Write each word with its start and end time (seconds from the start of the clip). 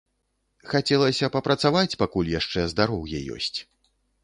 Хацелася 0.71 1.29
папрацаваць, 1.35 1.99
пакуль 2.03 2.33
яшчэ 2.39 2.65
здароўе 2.75 3.19
ёсць. 3.39 3.55